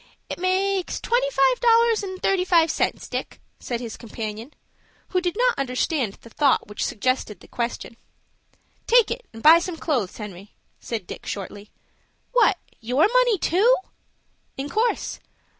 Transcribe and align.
"It 0.29 0.39
makes 0.39 0.99
twenty 0.99 1.29
five 1.29 1.59
dollars 1.59 2.01
and 2.01 2.19
thirty 2.23 2.43
five 2.43 2.71
cents, 2.71 3.07
Dick," 3.07 3.39
said 3.59 3.79
his 3.79 3.97
companion, 3.97 4.51
who 5.09 5.21
did 5.21 5.35
not 5.37 5.59
understand 5.59 6.13
the 6.13 6.29
thought 6.31 6.65
which 6.65 6.83
suggested 6.83 7.39
the 7.39 7.47
question. 7.47 7.95
"Take 8.87 9.11
it, 9.11 9.27
and 9.31 9.43
buy 9.43 9.59
some 9.59 9.77
clothes, 9.77 10.17
Henry," 10.17 10.53
said 10.79 11.05
Dick, 11.05 11.27
shortly. 11.27 11.69
"What, 12.31 12.57
your 12.79 13.07
money 13.13 13.37
too?" 13.37 13.77
"In 14.57 14.69
course." 14.69 15.19